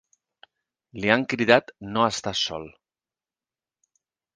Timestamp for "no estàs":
1.93-2.45